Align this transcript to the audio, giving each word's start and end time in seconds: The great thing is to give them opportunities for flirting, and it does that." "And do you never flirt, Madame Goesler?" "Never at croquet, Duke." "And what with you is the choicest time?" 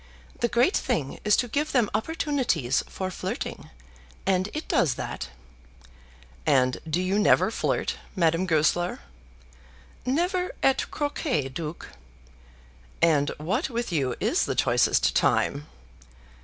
The 0.39 0.47
great 0.47 0.75
thing 0.75 1.19
is 1.23 1.37
to 1.37 1.47
give 1.47 1.73
them 1.73 1.87
opportunities 1.93 2.81
for 2.89 3.11
flirting, 3.11 3.69
and 4.25 4.49
it 4.51 4.67
does 4.67 4.95
that." 4.95 5.29
"And 6.43 6.79
do 6.89 6.99
you 6.99 7.19
never 7.19 7.51
flirt, 7.51 7.97
Madame 8.15 8.47
Goesler?" 8.47 9.01
"Never 10.03 10.53
at 10.63 10.89
croquet, 10.89 11.49
Duke." 11.49 11.89
"And 12.99 13.29
what 13.37 13.69
with 13.69 13.91
you 13.91 14.15
is 14.19 14.45
the 14.45 14.55
choicest 14.55 15.15
time?" 15.15 15.67